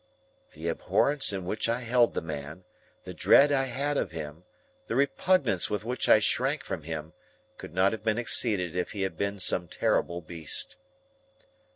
The 0.53 0.67
abhorrence 0.67 1.31
in 1.31 1.45
which 1.45 1.69
I 1.69 1.81
held 1.81 2.15
the 2.15 2.23
man, 2.23 2.63
the 3.03 3.13
dread 3.13 3.51
I 3.51 3.65
had 3.65 3.97
of 3.97 4.09
him, 4.09 4.45
the 4.87 4.95
repugnance 4.95 5.69
with 5.69 5.83
which 5.85 6.09
I 6.09 6.17
shrank 6.17 6.63
from 6.63 6.81
him, 6.81 7.13
could 7.59 7.75
not 7.75 7.91
have 7.91 8.03
been 8.03 8.17
exceeded 8.17 8.75
if 8.75 8.93
he 8.93 9.03
had 9.03 9.15
been 9.15 9.37
some 9.37 9.67
terrible 9.67 10.19
beast. 10.23 10.77